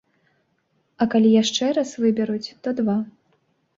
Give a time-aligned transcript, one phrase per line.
[1.03, 2.97] А калі яшчэ раз выберуць, то два.